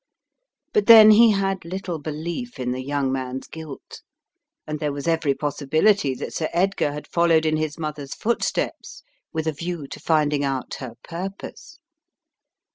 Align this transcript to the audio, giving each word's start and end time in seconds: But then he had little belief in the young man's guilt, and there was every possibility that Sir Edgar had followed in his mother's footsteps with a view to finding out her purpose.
But 0.73 0.87
then 0.87 1.11
he 1.11 1.29
had 1.29 1.63
little 1.63 1.99
belief 1.99 2.59
in 2.59 2.71
the 2.71 2.81
young 2.83 3.11
man's 3.11 3.45
guilt, 3.45 4.01
and 4.65 4.79
there 4.79 4.91
was 4.91 5.07
every 5.07 5.35
possibility 5.35 6.15
that 6.15 6.33
Sir 6.33 6.49
Edgar 6.53 6.91
had 6.91 7.05
followed 7.05 7.45
in 7.45 7.57
his 7.57 7.77
mother's 7.77 8.15
footsteps 8.15 9.03
with 9.31 9.45
a 9.45 9.53
view 9.53 9.85
to 9.85 9.99
finding 9.99 10.43
out 10.43 10.73
her 10.79 10.95
purpose. 11.03 11.77